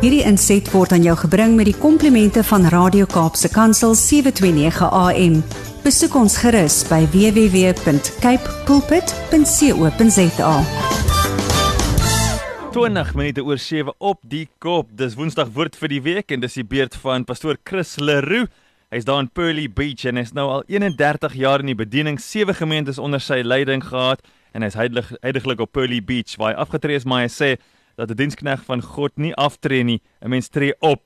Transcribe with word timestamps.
Hierdie 0.00 0.22
inset 0.24 0.64
word 0.72 0.94
aan 0.96 1.02
jou 1.04 1.12
gebring 1.26 1.58
met 1.58 1.66
die 1.68 1.76
komplimente 1.76 2.40
van 2.48 2.62
Radio 2.72 3.04
Kaapse 3.04 3.50
Kansel 3.52 3.92
729 3.92 4.86
AM. 4.96 5.34
Besoek 5.84 6.14
ons 6.16 6.38
gerus 6.40 6.78
by 6.88 7.02
www.cape 7.12 8.54
pulpit.co.za. 8.64 10.52
20 12.72 13.12
minute 13.18 13.44
oor 13.44 13.60
7 13.60 13.92
op 13.98 14.22
die 14.24 14.46
kop. 14.64 14.88
Dis 14.96 15.18
Woensdag 15.20 15.52
woord 15.52 15.76
vir 15.76 15.92
die 15.92 16.00
week 16.06 16.32
en 16.32 16.40
dis 16.40 16.56
die 16.56 16.64
beurt 16.64 16.96
van 17.02 17.26
pastoor 17.28 17.60
Chris 17.68 17.98
Leroux. 18.00 18.48
Hy's 18.88 19.04
daar 19.04 19.20
in 19.20 19.28
Pearly 19.28 19.66
Beach 19.68 20.06
en 20.08 20.16
hy's 20.16 20.32
nou 20.32 20.46
al 20.54 20.64
31 20.64 21.36
jaar 21.42 21.60
in 21.60 21.74
die 21.74 21.76
bediening, 21.76 22.16
sewe 22.16 22.56
gemeentes 22.56 22.96
onder 22.96 23.20
sy 23.20 23.42
leiding 23.44 23.84
gehad 23.84 24.24
en 24.56 24.64
hy's 24.64 24.80
heidaglik 24.80 25.60
op 25.60 25.76
Pearly 25.76 26.00
Beach 26.00 26.40
waar 26.40 26.54
hy 26.54 26.64
afgetree 26.64 26.96
is, 26.96 27.04
maar 27.04 27.26
hy 27.26 27.28
sê 27.36 27.50
dat 28.00 28.10
'n 28.10 28.16
dienskneg 28.16 28.64
van 28.64 28.82
God 28.82 29.12
nie 29.16 29.34
aftree 29.34 29.84
nie, 29.84 30.00
'n 30.20 30.28
mens 30.28 30.48
tree 30.48 30.74
op. 30.78 31.02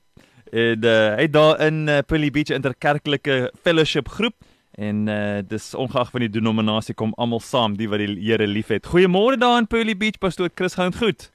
En 0.51 0.85
uh, 0.85 1.15
hy 1.15 1.27
daar 1.27 1.59
in 1.59 1.87
uh, 1.87 1.99
Pearly 2.07 2.31
Beach 2.31 2.49
interkerklike 2.49 3.51
fellowship 3.61 4.07
groep 4.07 4.35
en 4.71 5.07
uh, 5.07 5.39
dis 5.47 5.73
ongeag 5.75 6.11
van 6.11 6.19
die 6.19 6.29
denominasie 6.29 6.93
kom 6.93 7.13
almal 7.17 7.39
saam 7.39 7.77
die 7.77 7.89
wat 7.89 7.99
die 7.99 8.15
Here 8.19 8.47
liefhet. 8.47 8.87
Goeiemôre 8.87 9.37
daar 9.37 9.57
in 9.57 9.67
Pearly 9.67 9.97
Beach, 9.97 10.19
pastoor 10.19 10.49
Chris 10.55 10.75
gaan 10.75 10.93
goed. 10.93 11.31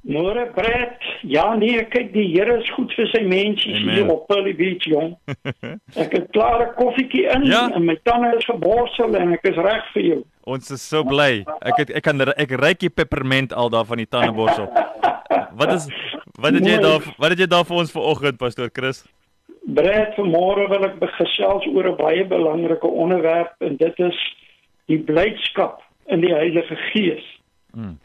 Môre 0.00 0.46
Brett. 0.54 1.02
Ja 1.22 1.54
nee, 1.54 1.84
kyk 1.90 2.12
die 2.12 2.26
Here 2.32 2.58
is 2.60 2.70
goed 2.70 2.92
vir 2.94 3.08
sy 3.12 3.22
mense 3.26 3.68
hier 3.68 4.10
op 4.10 4.26
Pearly 4.30 4.54
Beach 4.56 4.86
jong. 4.86 5.16
ek 6.02 6.14
het 6.14 6.30
klare 6.32 6.72
koffietjie 6.78 7.26
in 7.34 7.48
ja? 7.50 7.66
en 7.74 7.84
my 7.84 7.98
tande 8.06 8.36
is 8.38 8.46
geborsel 8.46 9.16
en 9.18 9.34
ek 9.36 9.48
is 9.50 9.58
reg 9.58 9.90
vir 9.96 10.06
jou. 10.12 10.20
Ons 10.48 10.70
is 10.72 10.80
so 10.80 11.04
bly. 11.04 11.42
Ek 11.60 11.82
het, 11.82 11.90
ek 11.98 12.06
kan 12.06 12.24
ek 12.24 12.54
ryk 12.56 12.80
die 12.80 12.92
peperment 12.92 13.52
al 13.52 13.68
daar 13.72 13.84
van 13.88 14.00
die 14.00 14.08
tandeborsel. 14.08 14.70
Wat 15.60 15.74
is 15.74 15.88
wat 16.40 16.54
het 16.56 16.64
jy 16.64 16.78
daar 16.80 17.04
wat 17.20 17.34
het 17.34 17.42
jy 17.42 17.48
daar 17.50 17.66
vir 17.68 17.80
ons 17.82 17.92
vanoggend 17.92 18.40
pastoor 18.40 18.72
Chris? 18.72 19.02
Brett, 19.76 20.14
vanmôre 20.16 20.68
wil 20.70 20.86
ek 20.88 20.96
gesels 21.18 21.66
oor 21.68 21.90
'n 21.92 22.00
baie 22.00 22.24
belangrike 22.24 22.88
onderwerp 22.88 23.52
en 23.60 23.76
dit 23.76 24.00
is 24.00 24.18
die 24.88 24.98
blydskap 24.98 25.82
in 26.06 26.24
die 26.24 26.32
Heilige 26.32 26.76
Gees. 26.88 27.24
Hmm. 27.76 27.98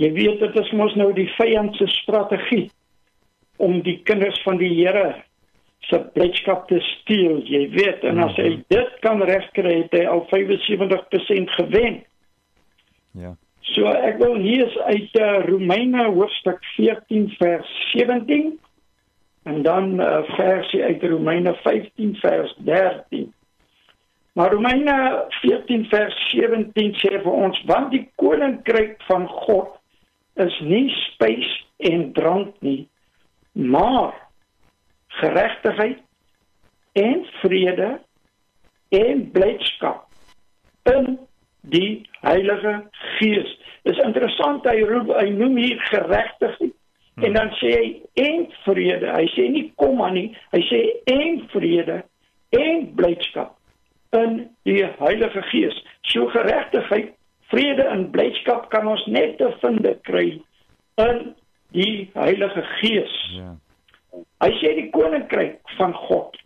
Jy 0.00 0.12
weet 0.12 0.40
dit 0.40 0.56
is 0.56 0.72
mos 0.72 0.94
nou 0.96 1.12
die 1.12 1.28
vyand 1.36 1.76
se 1.76 1.86
strategie 1.86 2.70
om 3.58 3.82
die 3.84 4.00
kinders 4.08 4.40
van 4.42 4.56
die 4.56 4.72
Here 4.72 5.20
se 5.88 6.00
blydskap 6.14 6.68
te 6.68 6.80
steel. 6.80 7.40
Jy 7.48 7.68
weet 7.74 8.04
en 8.08 8.22
as 8.24 8.36
hy 8.38 8.48
mhm. 8.54 8.64
dit 8.72 8.96
kan 9.04 9.22
regkry 9.22 9.82
het 9.82 9.94
hy 9.96 10.04
al 10.10 10.26
75% 10.32 11.54
gewen. 11.56 12.00
Ja. 13.18 13.34
So 13.70 13.90
ek 13.90 14.18
wil 14.18 14.38
hier 14.42 14.70
uit 14.90 15.18
uh, 15.20 15.44
Romeine 15.46 16.08
hoofstuk 16.10 16.64
14 16.76 17.28
vers 17.38 17.74
17 17.92 18.56
en 19.48 19.62
dan 19.62 20.00
uh, 20.00 20.22
versie 20.36 20.82
uit 20.84 21.02
Romeine 21.02 21.54
15 21.62 22.16
vers 22.20 22.54
13. 22.66 23.28
Maar 24.32 24.52
Romeine 24.52 25.24
14 25.40 25.86
vers 25.90 26.16
17 26.30 26.94
sê 27.02 27.18
vir 27.22 27.32
ons 27.32 27.62
want 27.70 27.90
die 27.94 28.04
koninkryk 28.20 29.00
van 29.08 29.26
God 29.46 29.76
is 30.40 30.56
nie 30.64 30.88
spys 31.12 31.48
en 31.90 32.10
drank 32.16 32.54
nie, 32.64 32.88
maar 33.52 34.14
geregtigheid 35.20 36.00
en 36.98 37.24
vrede 37.40 37.90
en 38.90 39.30
blydskap 39.30 40.06
in 40.90 41.18
die 41.60 42.08
Heilige 42.20 42.74
Gees. 43.18 43.52
Dis 43.82 44.00
interessant 44.04 44.66
hy 44.68 44.80
roep 44.88 45.12
hy 45.14 45.28
noem 45.34 45.56
hier 45.60 45.80
geregtigheid 45.90 46.72
hmm. 46.72 47.24
en 47.28 47.38
dan 47.38 47.52
sê 47.60 47.72
hy 47.76 47.86
en 48.24 48.46
vrede. 48.64 49.12
Hy 49.14 49.26
sê 49.36 49.46
nie 49.52 49.66
kom 49.80 50.02
aan 50.04 50.16
nie, 50.18 50.28
hy 50.54 50.62
sê 50.68 50.82
en 51.12 51.40
vrede 51.54 52.02
en 52.56 52.86
blydskap 52.98 53.56
in 54.16 54.44
die 54.66 54.82
Heilige 54.98 55.42
Gees. 55.52 55.76
So 56.10 56.26
geregtigheid 56.34 57.14
vrede 57.50 57.86
en 57.90 58.08
blydskap 58.10 58.68
kan 58.74 58.88
ons 58.90 59.02
net 59.10 59.38
te 59.38 59.50
vind 59.62 59.86
kry 60.06 60.28
in 61.02 61.20
die 61.74 62.10
Heilige 62.14 62.64
Gees. 62.80 63.16
Ja. 63.36 63.54
Hy 64.40 64.52
sê 64.60 64.74
die 64.78 64.90
koninkryk 64.94 65.60
van 65.78 65.92
God. 66.06 66.38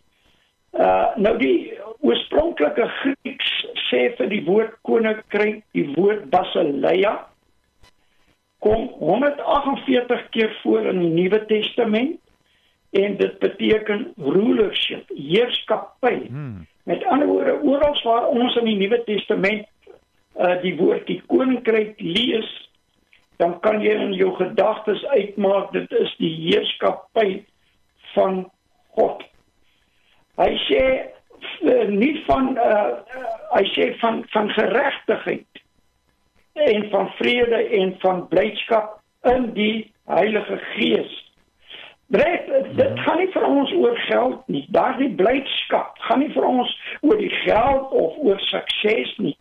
Uh 0.75 1.15
nou 1.15 1.37
die 1.39 1.71
oorspronklike 2.03 2.89
Grieks 2.99 3.51
sê 3.87 4.09
vir 4.17 4.29
die 4.31 4.43
woord 4.47 4.75
koninkryk 4.87 5.63
die 5.77 5.87
woord 5.95 6.27
basileia 6.33 7.15
kom 8.65 8.89
148 8.99 10.29
keer 10.33 10.51
voor 10.63 10.89
in 10.91 10.99
die 11.03 11.13
Nuwe 11.13 11.39
Testament 11.45 12.19
en 12.95 13.17
dit 13.19 13.39
beteken 13.39 14.05
rulership, 14.17 15.09
heerskappy. 15.13 16.15
Hmm. 16.27 16.65
Met 16.83 17.03
ander 17.11 17.27
woorde, 17.27 17.57
oral 17.61 17.97
waar 18.03 18.27
ons 18.31 18.55
in 18.61 18.69
die 18.71 18.77
Nuwe 18.83 19.01
Testament 19.07 19.67
uh 20.35 20.57
die 20.61 20.75
woord 20.75 21.07
die 21.07 21.21
koninkryk 21.31 21.99
lees, 22.03 22.47
dan 23.39 23.59
kan 23.63 23.79
jy 23.83 23.93
in 24.07 24.15
jou 24.19 24.33
gedagtes 24.35 25.03
uitmaak 25.15 25.71
dit 25.75 25.91
is 26.03 26.15
die 26.19 26.33
heerskappy 26.47 27.45
van 28.15 28.45
God. 28.97 29.23
Hy 30.39 30.51
sê 30.67 30.83
uh, 31.63 31.85
nie 31.91 32.15
van 32.27 32.55
uh 32.59 33.19
hy 33.55 33.63
sê 33.75 33.91
van 34.01 34.23
van 34.33 34.49
geregtigheid 34.55 35.61
en 36.65 36.89
van 36.91 37.11
vrede 37.19 37.61
en 37.79 37.95
van 37.99 38.25
blydskap 38.31 38.99
in 39.31 39.53
die 39.53 39.91
Heilige 40.05 40.57
Gees. 40.75 41.13
Bret, 42.07 42.45
dit 42.75 42.89
mhm. 42.89 42.97
gaan 42.97 43.17
nie 43.17 43.31
vir 43.33 43.45
ons 43.47 43.71
oor 43.73 43.97
geld 44.05 44.41
nie. 44.53 44.65
Daardie 44.75 45.09
blydskap 45.17 45.97
gaan 46.05 46.21
nie 46.21 46.29
vir 46.35 46.45
ons 46.45 46.75
oor 47.01 47.17
die 47.17 47.33
geld 47.41 47.91
of 47.91 48.19
oor 48.21 48.39
sukses 48.51 49.15
nie. 49.17 49.33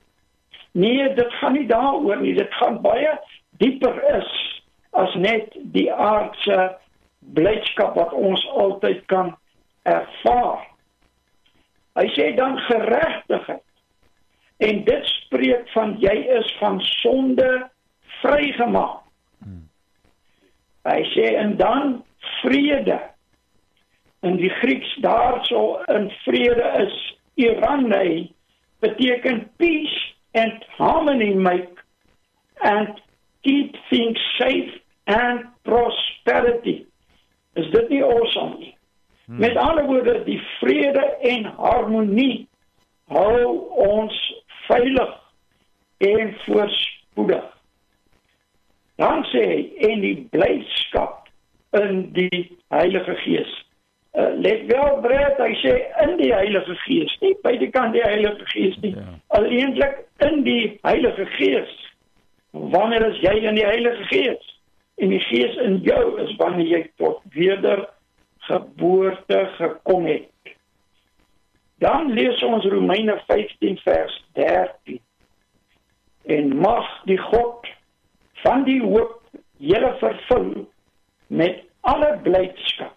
Nee, 0.73 1.11
dit 1.15 1.37
gaan 1.41 1.59
nie 1.59 1.67
daaroor 1.69 2.23
nie. 2.23 2.33
Dit 2.34 2.55
gaan 2.59 2.81
baie 2.83 3.13
dieper 3.61 4.01
is 4.17 4.31
as 4.97 5.13
net 5.15 5.53
die 5.75 5.91
aardse 5.93 6.73
blydskap 7.33 7.95
wat 7.97 8.12
ons 8.12 8.43
altyd 8.49 9.05
kan 9.07 9.37
ervaar. 9.83 10.67
Hy 11.95 12.07
sê 12.17 12.33
dan 12.37 12.59
geregtigheid. 12.67 13.62
En 14.62 14.85
dit 14.85 15.07
spreek 15.07 15.69
van 15.75 15.97
jy 16.03 16.15
is 16.39 16.51
van 16.59 16.81
sonde 16.81 17.49
vrygemaak. 18.21 19.03
Hmm. 19.43 19.67
Hy 20.89 21.01
sê 21.15 21.34
en 21.39 21.57
dan 21.57 21.99
vrede. 22.41 22.99
In 24.25 24.39
die 24.41 24.51
Grieks 24.61 24.95
daarso 25.05 25.83
in 25.93 26.09
vrede 26.25 26.71
is 26.87 26.97
irane 27.34 28.31
beteken 28.81 29.51
peace 29.57 30.15
and 30.33 30.65
harmony 30.79 31.34
make 31.34 31.79
and 32.63 33.01
keep 33.43 33.77
things 33.91 34.19
safe 34.39 34.81
and 35.07 35.45
prosperity. 35.65 36.87
Is 37.54 37.70
dit 37.70 37.88
nie 37.88 38.03
awesome 38.04 38.59
nie? 38.59 38.72
Hmm. 39.25 39.38
Met 39.38 39.56
ander 39.56 39.87
woorde, 39.87 40.25
die 40.25 40.41
vrede 40.60 41.04
en 41.20 41.44
harmonie 41.56 42.47
hou 43.12 43.59
ons 43.87 44.16
veilig 44.66 45.12
en 46.04 46.34
voorspoedig. 46.44 47.44
Dan 49.00 49.25
sê 49.32 49.44
hy 49.48 49.60
en 49.88 50.03
die 50.04 50.16
blydskap 50.31 51.28
in 51.75 52.10
die 52.15 52.42
Heilige 52.75 53.16
Gees. 53.25 53.54
Uh, 54.15 54.28
let 54.38 54.66
wel 54.71 55.00
Brett, 55.03 55.41
hy 55.42 55.54
sê 55.59 55.72
in 56.04 56.15
die 56.21 56.31
Heilige 56.31 56.76
Gees, 56.84 57.15
nie 57.22 57.32
buitekant 57.42 57.97
die 57.97 58.04
Heilige 58.04 58.47
Gees 58.53 58.76
nie. 58.84 58.92
Ja. 58.94 59.16
Alleenlik 59.38 60.04
in 60.22 60.44
die 60.47 60.76
Heilige 60.86 61.26
Gees. 61.34 61.72
Wanneer 62.53 63.09
is 63.09 63.19
jy 63.25 63.34
in 63.42 63.59
die 63.59 63.66
Heilige 63.66 64.06
Gees? 64.12 64.53
En 64.94 65.09
die 65.09 65.21
Gees 65.21 65.57
in 65.57 65.80
jou 65.83 66.21
is 66.22 66.36
wanneer 66.36 66.66
jy 66.66 66.91
tot 67.01 67.22
wedergeboorte 67.34 69.41
gekom 69.59 70.07
het. 70.07 70.30
Dan 71.83 72.13
lees 72.15 72.42
ons 72.47 72.65
Romeine 72.71 73.19
15 73.27 73.78
vers 73.83 74.15
13. 74.39 75.01
En 76.22 76.57
mag 76.57 76.86
die 77.04 77.19
God 77.19 77.66
van 78.45 78.65
die 78.65 78.80
hoop 78.83 79.21
julle 79.57 79.97
vervul 80.01 80.69
met 81.27 81.65
alle 81.80 82.19
blydskap 82.22 82.95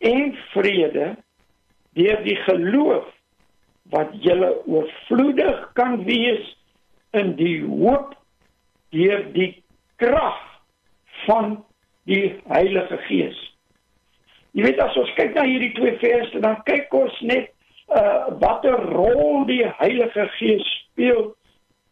en 0.00 0.36
vrede 0.52 1.14
deur 1.98 2.22
die 2.24 2.38
geloof 2.46 3.08
wat 3.92 4.12
julle 4.24 4.52
oorvloedig 4.66 5.72
kan 5.72 6.04
wees 6.04 6.56
in 7.10 7.34
die 7.36 7.58
hoop 7.66 8.14
deur 8.94 9.24
die 9.34 9.50
krag 10.00 10.38
van 11.26 11.64
die 12.08 12.40
Heilige 12.48 12.98
Gees. 13.08 13.38
Jy 14.52 14.66
weet 14.66 14.80
as 14.82 14.96
ons 14.98 15.10
kyk 15.14 15.34
na 15.36 15.44
hierdie 15.46 15.72
twee 15.76 15.96
verse 16.02 16.40
dan 16.42 16.62
kyk 16.66 16.92
ons 16.96 17.16
net 17.26 17.52
uh 17.90 18.30
watter 18.42 18.78
rol 18.94 19.44
die 19.48 19.64
Heilige 19.80 20.26
Gees 20.38 20.66
speel 20.78 21.32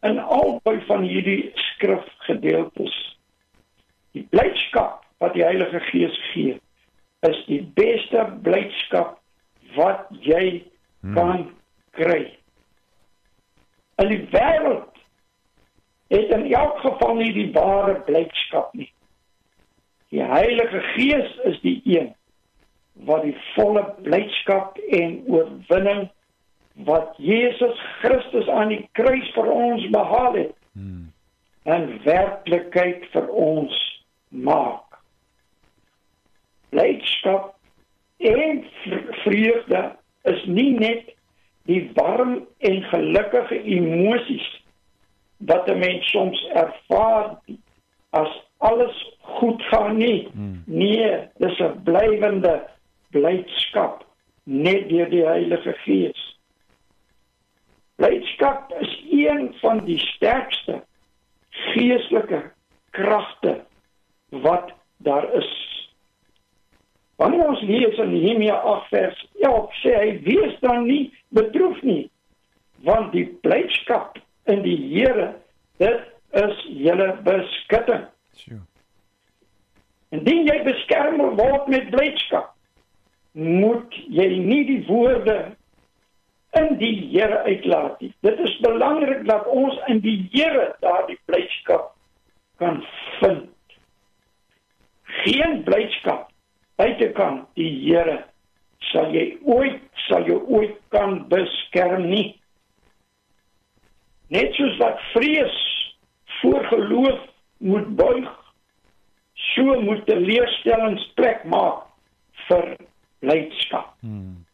in 0.07 0.19
albei 0.19 0.79
van 0.87 1.03
hierdie 1.03 1.51
skrifgedeeltes. 1.73 2.95
Die 4.15 4.25
blydskap 4.31 5.05
wat 5.19 5.35
die 5.35 5.45
Heilige 5.45 5.81
Gees 5.91 6.19
gee, 6.33 6.59
is 7.27 7.39
die 7.51 7.63
beste 7.75 8.25
blydskap 8.47 9.17
wat 9.75 10.07
jy 10.23 10.63
hmm. 11.03 11.15
kan 11.15 11.49
kry. 11.99 12.29
In 13.99 14.13
die 14.13 14.23
wêreld 14.31 15.03
het 16.15 16.31
in 16.39 16.47
elk 16.55 16.79
geval 16.85 17.19
nie 17.19 17.33
die 17.35 17.51
ware 17.57 17.99
blydskap 18.07 18.71
nie. 18.79 18.89
Die 20.11 20.23
Heilige 20.25 20.81
Gees 20.95 21.37
is 21.45 21.61
die 21.61 21.81
een 21.85 22.15
wat 23.07 23.23
die 23.23 23.37
volle 23.55 23.85
blydskap 24.03 24.79
en 24.91 25.21
oorwinning 25.31 26.09
wat 26.89 27.15
Jesus 27.17 27.79
Christus 28.01 28.49
aan 28.49 28.73
die 28.73 28.89
kruis 28.99 29.31
vir 29.35 29.51
ons 29.51 29.85
behaal 29.95 30.35
het, 30.39 30.55
hmm. 30.73 31.09
in 31.67 31.87
werklikheid 32.07 33.07
vir 33.13 33.29
ons 33.29 33.77
maak. 34.29 34.99
Blydskap 36.71 37.55
en 38.19 38.65
vreugde 39.23 39.83
is 40.33 40.45
nie 40.47 40.73
net 40.79 41.15
die 41.69 41.83
warm 41.95 42.41
en 42.65 42.83
gelukkige 42.93 43.61
emosies 43.63 44.49
wat 45.37 45.69
'n 45.69 45.79
mens 45.79 46.11
soms 46.11 46.41
ervaar 46.55 47.39
as 48.11 48.33
alles 48.59 49.17
goed 49.21 49.63
gaan 49.63 49.97
nie. 49.97 50.29
Hmm. 50.33 50.63
Nee, 50.67 51.29
dis 51.39 51.59
'n 51.59 51.83
blywende 51.85 52.69
blydskap 53.11 54.05
net 54.43 54.89
deur 54.89 55.09
die 55.09 55.25
Heilige 55.25 55.73
Gees. 55.73 56.39
Blydskap 57.95 58.73
is 58.81 59.05
een 59.11 59.55
van 59.61 59.85
die 59.85 59.99
sterkste 59.99 60.83
geestelike 61.51 62.51
kragte 62.91 63.65
wat 64.29 64.73
daar 64.97 65.33
is. 65.35 65.51
Wanneer 67.17 67.49
ons 67.49 67.61
lees 67.61 67.99
in 67.99 68.13
Nehemia 68.13 68.55
8 68.55 68.89
vers 68.89 69.27
11 69.41 69.81
sê 69.83 69.95
hy 69.95 70.13
wees 70.23 70.61
dan 70.61 70.87
nie 70.87 71.13
bedroef 71.29 71.83
nie 71.83 72.11
want 72.87 73.13
die 73.13 73.27
blydskap 73.43 74.19
in 74.51 74.63
die 74.63 74.77
Here 74.93 75.33
dit 75.83 76.01
is 76.39 76.63
julle 76.67 77.09
beskutting. 77.27 78.07
Sjoe. 78.39 78.63
Indien 80.15 80.47
jy 80.49 80.57
beskerm 80.65 81.21
word 81.37 81.69
met 81.73 81.91
blydskap 81.93 82.55
moet 83.39 83.95
jy 84.09 84.29
nie 84.41 84.63
die 84.67 84.81
woorde 84.89 85.37
in 86.59 86.79
die 86.81 86.95
Here 87.13 87.43
uitlaat 87.45 88.01
nie. 88.01 88.11
Dit 88.25 88.41
is 88.41 88.55
belangrik 88.65 89.27
dat 89.29 89.47
ons 89.53 89.77
in 89.93 90.01
die 90.05 90.17
Here 90.33 90.73
daardie 90.83 91.19
blydskap 91.29 91.93
kan 92.59 92.81
vind. 93.21 93.53
Geen 95.23 95.63
blydskap 95.69 96.33
buitekant 96.81 97.47
die 97.59 97.71
Here 97.85 98.23
sal 98.93 99.13
jy 99.15 99.33
ooit 99.45 99.83
sal 100.09 100.27
jy 100.29 100.39
ooit 100.47 100.77
kan 100.95 101.21
beskerm 101.31 102.07
nie 102.09 102.39
net 104.33 104.55
soos 104.57 104.77
wat 104.81 105.01
vrees 105.13 105.59
voor 106.39 106.65
geloof 106.71 107.19
moet 107.59 107.89
buig. 107.97 108.29
So 109.55 109.81
moet 109.81 110.07
die 110.07 110.19
leerstellings 110.19 111.05
plek 111.19 111.45
maak 111.45 111.87
vir 112.49 112.77
blydskap 113.23 113.95
hmm. 114.01 114.45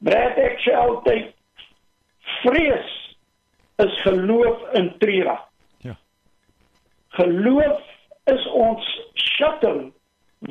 Brad 0.00 0.38
ek 0.40 0.62
sê 0.64 0.72
altyd 0.76 1.32
vrees 2.40 2.92
is 3.84 3.96
geloof 4.04 4.62
in 4.78 4.88
trira. 5.02 5.36
Ja. 5.84 5.96
Geloof 7.18 7.82
is 8.32 8.46
ons 8.56 8.86
shuttle 9.14 9.90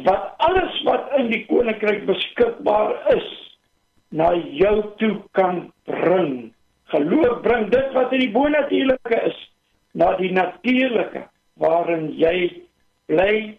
wat 0.06 0.36
alles 0.46 0.78
wat 0.86 1.10
in 1.18 1.32
die 1.34 1.42
koninkryk 1.50 2.06
beskikbaar 2.10 2.94
is 3.16 3.30
na 4.14 4.32
jou 4.38 4.76
toe 5.02 5.16
kan 5.38 5.64
bring. 5.90 6.52
Geloof 6.94 7.42
bring 7.46 7.70
dit 7.74 7.98
wat 7.98 8.14
in 8.14 8.26
die 8.28 8.34
bonatuurlike 8.34 9.22
is 9.32 9.42
na 9.98 10.14
die 10.22 10.30
natuurlike 10.34 11.26
waarin 11.60 12.10
jy 12.18 12.50
bly 13.12 13.58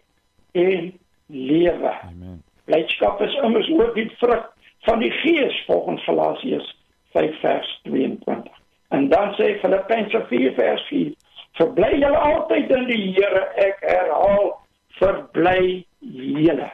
en 0.52 0.92
lewe. 1.26 1.92
Amen. 2.08 2.42
Blydskap 2.64 3.20
is 3.20 3.34
immers 3.44 3.70
ook 3.70 3.94
die 3.94 4.10
vrug 4.18 4.46
van 4.88 4.98
die 4.98 5.10
Gees 5.22 5.62
volgens 5.66 6.04
Galasiërs 6.04 6.76
5 7.12 7.40
vers 7.40 7.80
22. 7.82 8.52
En 8.88 9.08
dan 9.08 9.34
sê 9.38 9.54
Filippense 9.60 10.24
4 10.28 10.52
vers 10.54 10.86
4: 10.88 11.14
Verbly 11.58 11.90
julle 11.98 12.18
altyd 12.18 12.70
in 12.70 12.86
die 12.86 13.02
Here. 13.14 13.42
Ek 13.60 13.82
herhaal, 13.86 14.52
verbly 14.98 15.84
julle. 16.00 16.70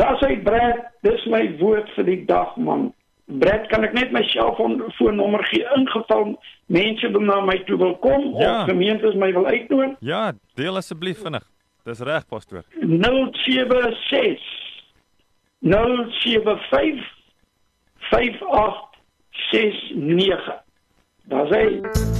Daar 0.00 0.16
sê 0.22 0.36
Brad, 0.44 0.86
dis 1.06 1.24
my 1.32 1.42
woord 1.60 1.90
vir 1.96 2.08
die 2.08 2.22
dag 2.28 2.56
man. 2.56 2.90
Brad, 3.38 3.68
kan 3.70 3.84
ek 3.86 3.92
net 3.94 4.10
my 4.12 4.22
selfoonnommer 4.26 5.44
gee 5.50 5.66
ingeval 5.76 6.34
mense 6.66 7.10
wil 7.14 7.22
na 7.22 7.40
my 7.46 7.58
toe 7.68 7.78
wil 7.78 7.94
kom 8.02 8.34
ja. 8.34 8.62
of 8.62 8.68
gemeentes 8.70 9.14
my 9.14 9.32
wil 9.36 9.46
uitnooi? 9.46 9.94
Ja, 10.00 10.32
deel 10.58 10.76
asseblief 10.80 11.22
vinnig. 11.22 11.46
Dis 11.86 12.00
reg, 12.04 12.26
pastoor. 12.28 12.64
076 12.82 14.42
075 15.60 17.04
5869. 18.10 20.62
Daar 21.30 21.46
sê 21.46 22.19